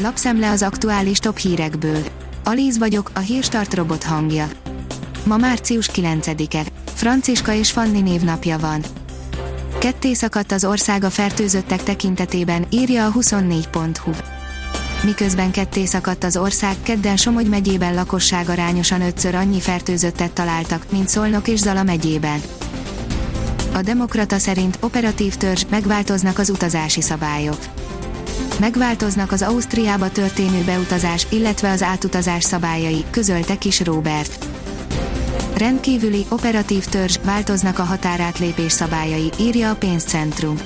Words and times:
Lapszemle 0.00 0.50
az 0.50 0.62
aktuális 0.62 1.18
top 1.18 1.38
hírekből. 1.38 2.02
Alíz 2.44 2.78
vagyok, 2.78 3.10
a 3.14 3.18
hírstart 3.18 3.74
robot 3.74 4.02
hangja. 4.02 4.48
Ma 5.24 5.36
március 5.36 5.90
9-e. 5.94 6.62
Franciska 6.94 7.52
és 7.52 7.70
Fanni 7.70 8.00
névnapja 8.00 8.58
van. 8.58 8.82
Ketté 9.78 10.12
szakadt 10.12 10.52
az 10.52 10.64
ország 10.64 11.04
a 11.04 11.10
fertőzöttek 11.10 11.82
tekintetében, 11.82 12.66
írja 12.70 13.06
a 13.06 13.12
24.hu. 13.12 14.10
Miközben 15.04 15.50
ketté 15.50 15.84
szakadt 15.84 16.24
az 16.24 16.36
ország, 16.36 16.74
kedden 16.82 17.16
Somogy 17.16 17.48
megyében 17.48 17.94
lakosság 17.94 18.48
arányosan 18.48 19.00
ötször 19.00 19.34
annyi 19.34 19.60
fertőzöttet 19.60 20.32
találtak, 20.32 20.86
mint 20.90 21.08
Szolnok 21.08 21.48
és 21.48 21.58
Zala 21.58 21.82
megyében. 21.82 22.40
A 23.74 23.82
Demokrata 23.82 24.38
szerint 24.38 24.78
operatív 24.80 25.34
törzs 25.34 25.64
megváltoznak 25.70 26.38
az 26.38 26.50
utazási 26.50 27.00
szabályok. 27.00 27.77
Megváltoznak 28.58 29.32
az 29.32 29.42
Ausztriába 29.42 30.10
történő 30.10 30.64
beutazás, 30.64 31.26
illetve 31.30 31.70
az 31.70 31.82
átutazás 31.82 32.44
szabályai, 32.44 33.04
közölte 33.10 33.58
Kis 33.58 33.84
Robert. 33.84 34.46
Rendkívüli, 35.56 36.26
operatív 36.28 36.84
törzs, 36.84 37.16
változnak 37.24 37.78
a 37.78 37.82
határátlépés 37.82 38.72
szabályai, 38.72 39.30
írja 39.40 39.70
a 39.70 39.74
pénzcentrum. 39.74 40.56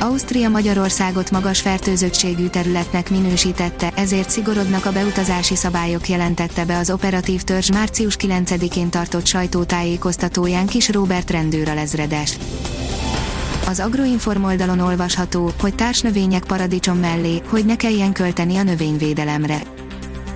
Ausztria 0.00 0.48
Magyarországot 0.48 1.30
magas 1.30 1.60
fertőzöttségű 1.60 2.46
területnek 2.46 3.10
minősítette, 3.10 3.92
ezért 3.96 4.30
szigorodnak 4.30 4.86
a 4.86 4.92
beutazási 4.92 5.56
szabályok 5.56 6.08
jelentette 6.08 6.64
be 6.64 6.76
az 6.76 6.90
operatív 6.90 7.42
törzs 7.42 7.70
március 7.70 8.16
9-én 8.20 8.90
tartott 8.90 9.26
sajtótájékoztatóján 9.26 10.66
Kis 10.66 10.88
Robert 10.88 11.30
rendőralezredes. 11.30 12.38
Az 13.66 13.80
Agroinform 13.80 14.44
oldalon 14.44 14.80
olvasható, 14.80 15.52
hogy 15.60 15.74
társnövények 15.74 16.44
paradicsom 16.44 16.98
mellé, 16.98 17.42
hogy 17.48 17.64
ne 17.64 17.76
kelljen 17.76 18.12
költeni 18.12 18.56
a 18.56 18.62
növényvédelemre. 18.62 19.62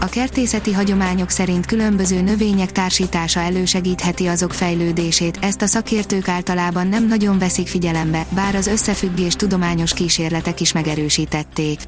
A 0.00 0.06
kertészeti 0.06 0.72
hagyományok 0.72 1.30
szerint 1.30 1.66
különböző 1.66 2.20
növények 2.20 2.72
társítása 2.72 3.40
elősegítheti 3.40 4.26
azok 4.26 4.52
fejlődését, 4.52 5.38
ezt 5.40 5.62
a 5.62 5.66
szakértők 5.66 6.28
általában 6.28 6.86
nem 6.86 7.06
nagyon 7.06 7.38
veszik 7.38 7.68
figyelembe, 7.68 8.26
bár 8.34 8.54
az 8.54 8.66
összefüggés 8.66 9.34
tudományos 9.34 9.92
kísérletek 9.92 10.60
is 10.60 10.72
megerősítették. 10.72 11.80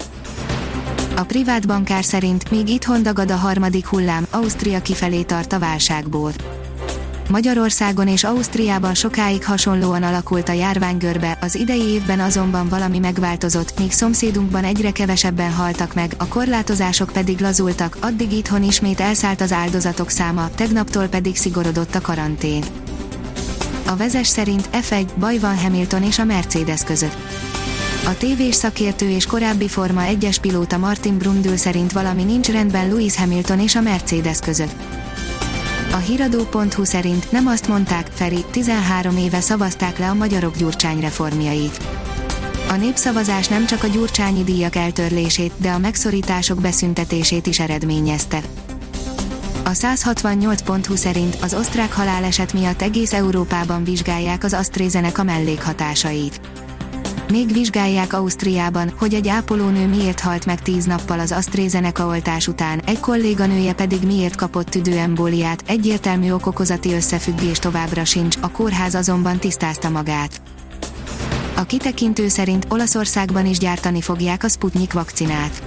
A 1.17 1.23
privát 1.23 1.67
bankár 1.67 2.05
szerint 2.05 2.51
még 2.51 2.69
itthon 2.69 3.03
dagad 3.03 3.31
a 3.31 3.37
harmadik 3.37 3.87
hullám, 3.87 4.27
Ausztria 4.31 4.83
kifelé 4.83 5.23
tart 5.23 5.53
a 5.53 5.59
válságból. 5.59 6.33
Magyarországon 7.33 8.09
és 8.09 8.25
Ausztriában 8.25 8.95
sokáig 8.95 9.45
hasonlóan 9.45 10.03
alakult 10.03 10.49
a 10.49 10.53
járványgörbe, 10.53 11.39
az 11.41 11.55
idei 11.55 11.83
évben 11.83 12.21
azonban 12.21 12.69
valami 12.69 12.99
megváltozott, 12.99 13.79
míg 13.79 13.93
szomszédunkban 13.93 14.65
egyre 14.65 14.91
kevesebben 14.91 15.53
haltak 15.53 15.95
meg, 15.95 16.15
a 16.17 16.27
korlátozások 16.27 17.11
pedig 17.13 17.41
lazultak, 17.41 17.97
addig 18.01 18.33
itthon 18.33 18.63
ismét 18.63 19.01
elszállt 19.01 19.41
az 19.41 19.53
áldozatok 19.53 20.11
száma, 20.11 20.51
tegnaptól 20.55 21.07
pedig 21.07 21.37
szigorodott 21.37 21.95
a 21.95 22.01
karantén. 22.01 22.63
A 23.87 23.97
vezes 23.97 24.27
szerint 24.27 24.69
F1 24.73 25.07
baj 25.19 25.39
van 25.39 25.59
Hamilton 25.59 26.03
és 26.03 26.19
a 26.19 26.25
Mercedes 26.25 26.85
között. 26.85 27.17
A 28.07 28.17
tévés 28.17 28.55
szakértő 28.55 29.09
és 29.09 29.27
korábbi 29.27 29.69
Forma 29.69 30.03
1-es 30.07 30.37
pilóta 30.41 30.79
Martin 30.79 31.19
Brundle 31.19 31.57
szerint 31.57 31.93
valami 31.93 32.25
nincs 32.25 32.49
rendben 32.49 32.89
Lewis 32.89 33.17
Hamilton 33.17 33.61
és 33.61 33.75
a 33.75 33.81
Mercedes 33.81 34.39
között. 34.39 34.75
A 35.93 35.97
hiradó.hu 35.97 36.85
szerint 36.85 37.33
nem 37.33 37.47
azt 37.47 37.69
mondták, 37.69 38.07
Feri, 38.15 38.45
13 38.51 39.17
éve 39.17 39.41
szavazták 39.41 39.99
le 39.99 40.09
a 40.09 40.15
magyarok 40.15 40.57
gyurcsány 40.57 41.01
reformjait. 41.01 41.81
A 42.69 42.77
népszavazás 42.77 43.49
nem 43.49 43.67
csak 43.67 43.83
a 43.83 43.87
gyurcsányi 43.87 44.45
díjak 44.45 44.77
eltörlését, 44.77 45.53
de 45.57 45.71
a 45.71 45.79
megszorítások 45.79 46.61
beszüntetését 46.61 47.47
is 47.47 47.61
eredményezte. 47.61 48.41
A 49.65 49.71
168.hu 49.71 50.97
szerint 50.97 51.37
az 51.43 51.55
osztrák 51.55 51.93
haláleset 51.93 52.53
miatt 52.53 52.83
egész 52.83 53.13
Európában 53.13 53.85
vizsgálják 53.85 54.45
az 54.45 54.53
AstraZeneca 54.53 55.23
mellékhatásait. 55.23 56.41
Még 57.33 57.53
vizsgálják 57.53 58.13
Ausztriában, 58.13 58.93
hogy 58.99 59.15
egy 59.15 59.29
ápolónő 59.29 59.87
miért 59.87 60.21
halt 60.21 60.47
meg 60.47 60.63
10 60.63 60.85
nappal 60.85 61.19
az 61.19 61.33
AstraZeneca 61.33 62.07
oltás 62.07 62.49
után, 62.49 62.81
egy 62.87 63.01
kolléganője 63.01 63.73
pedig 63.73 64.03
miért 64.03 64.37
kapott 64.37 64.69
tüdőembóliát, 64.69 65.63
egyértelmű 65.67 66.31
okokozati 66.31 66.93
összefüggés 66.93 67.59
továbbra 67.59 68.05
sincs, 68.05 68.37
a 68.41 68.51
kórház 68.51 68.95
azonban 68.95 69.39
tisztázta 69.39 69.91
magát. 69.91 70.41
A 71.57 71.63
kitekintő 71.63 72.29
szerint 72.29 72.67
Olaszországban 72.69 73.47
is 73.47 73.59
gyártani 73.59 74.01
fogják 74.01 74.45
a 74.45 74.49
Sputnik 74.49 74.93
vakcinát. 74.93 75.63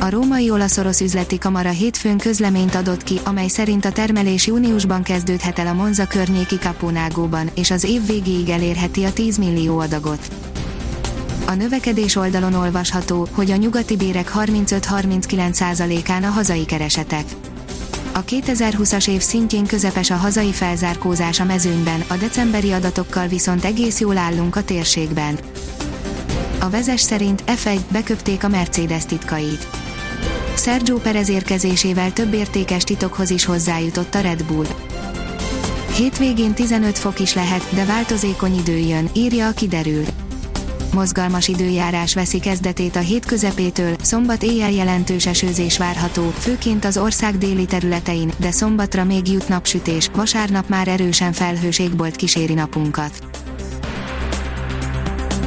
A 0.00 0.10
római 0.10 0.50
olasz-orosz 0.50 1.00
üzleti 1.00 1.38
kamara 1.38 1.70
hétfőn 1.70 2.18
közleményt 2.18 2.74
adott 2.74 3.02
ki, 3.02 3.18
amely 3.24 3.48
szerint 3.48 3.84
a 3.84 3.92
termelés 3.92 4.46
júniusban 4.46 5.02
kezdődhet 5.02 5.58
el 5.58 5.66
a 5.66 5.72
Monza 5.72 6.06
környéki 6.06 6.56
Caponágóban, 6.56 7.50
és 7.54 7.70
az 7.70 7.84
év 7.84 8.06
végéig 8.06 8.48
elérheti 8.48 9.04
a 9.04 9.12
10 9.12 9.38
millió 9.38 9.78
adagot. 9.78 10.51
A 11.52 11.54
növekedés 11.54 12.16
oldalon 12.16 12.54
olvasható, 12.54 13.28
hogy 13.32 13.50
a 13.50 13.56
nyugati 13.56 13.96
bérek 13.96 14.32
35-39%-án 14.34 16.24
a 16.24 16.28
hazai 16.28 16.64
keresetek. 16.64 17.24
A 18.12 18.24
2020-as 18.24 19.08
év 19.08 19.20
szintjén 19.20 19.66
közepes 19.66 20.10
a 20.10 20.14
hazai 20.14 20.52
felzárkózás 20.52 21.40
a 21.40 21.44
mezőnyben, 21.44 22.04
a 22.08 22.14
decemberi 22.14 22.72
adatokkal 22.72 23.26
viszont 23.26 23.64
egész 23.64 24.00
jól 24.00 24.16
állunk 24.16 24.56
a 24.56 24.64
térségben. 24.64 25.38
A 26.60 26.70
vezes 26.70 27.00
szerint 27.00 27.42
F1 27.46 27.78
beköpték 27.90 28.44
a 28.44 28.48
Mercedes 28.48 29.06
titkait. 29.06 29.66
Sergio 30.56 30.96
Perez 30.96 31.28
érkezésével 31.28 32.12
több 32.12 32.32
értékes 32.32 32.84
titokhoz 32.84 33.30
is 33.30 33.44
hozzájutott 33.44 34.14
a 34.14 34.20
Red 34.20 34.44
Bull. 34.44 34.66
Hétvégén 35.96 36.52
15 36.52 36.98
fok 36.98 37.20
is 37.20 37.34
lehet, 37.34 37.74
de 37.74 37.84
változékony 37.84 38.58
idő 38.58 38.76
jön, 38.76 39.10
írja 39.14 39.46
a 39.48 39.52
kiderül 39.52 40.04
mozgalmas 40.92 41.48
időjárás 41.48 42.14
veszi 42.14 42.38
kezdetét 42.38 42.96
a 42.96 43.00
hét 43.00 43.24
közepétől, 43.24 43.96
szombat 44.02 44.42
éjjel 44.42 44.70
jelentős 44.70 45.26
esőzés 45.26 45.78
várható, 45.78 46.30
főként 46.38 46.84
az 46.84 46.96
ország 46.96 47.38
déli 47.38 47.64
területein, 47.64 48.32
de 48.36 48.50
szombatra 48.50 49.04
még 49.04 49.28
jut 49.28 49.48
napsütés, 49.48 50.10
vasárnap 50.14 50.68
már 50.68 50.88
erősen 50.88 51.32
felhős 51.32 51.78
égbolt 51.78 52.16
kíséri 52.16 52.54
napunkat. 52.54 53.22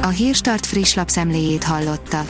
A 0.02 0.08
Hírstart 0.08 0.66
friss 0.66 0.94
lapszemléjét 0.94 1.64
hallotta. 1.64 2.24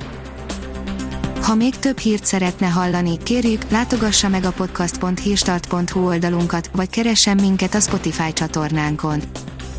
Ha 1.43 1.55
még 1.55 1.77
több 1.77 1.99
hírt 1.99 2.25
szeretne 2.25 2.67
hallani, 2.67 3.19
kérjük, 3.23 3.71
látogassa 3.71 4.29
meg 4.29 4.45
a 4.45 4.53
podcast.hírstart.hu 4.53 6.07
oldalunkat, 6.07 6.71
vagy 6.73 6.91
keressen 6.91 7.37
minket 7.41 7.75
a 7.75 7.81
Spotify 7.81 8.33
csatornánkon 8.33 9.23